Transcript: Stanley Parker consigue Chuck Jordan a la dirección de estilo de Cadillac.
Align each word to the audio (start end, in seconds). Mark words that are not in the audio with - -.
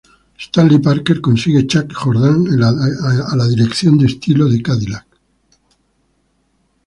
Stanley 0.35 0.79
Parker 0.81 1.21
consigue 1.21 1.67
Chuck 1.69 1.93
Jordan 1.93 2.47
a 2.59 3.35
la 3.35 3.47
dirección 3.47 3.99
de 3.99 4.07
estilo 4.07 4.49
de 4.49 4.59
Cadillac. 4.63 5.05